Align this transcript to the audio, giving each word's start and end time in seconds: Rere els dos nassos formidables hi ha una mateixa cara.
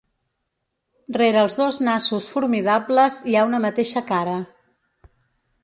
Rere 1.17 1.39
els 1.47 1.57
dos 1.59 1.77
nassos 1.89 2.31
formidables 2.37 3.21
hi 3.33 3.37
ha 3.43 3.47
una 3.51 3.63
mateixa 3.69 4.07
cara. 4.11 4.37